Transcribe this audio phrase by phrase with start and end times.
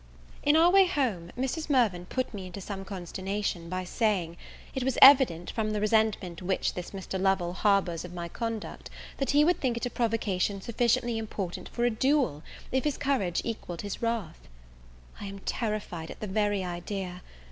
[0.41, 1.69] In our way home, Mrs.
[1.69, 4.35] Mirvan put me into some consternation by saying,
[4.73, 7.21] it was evident, from the resentment which this Mr.
[7.21, 11.85] Lovel harbours of my conduct, that he would think it a provocation sufficiently important for
[11.85, 12.41] a duel,
[12.71, 14.39] if his courage equaled his wrath.
[15.19, 17.21] I am terrified at the very idea.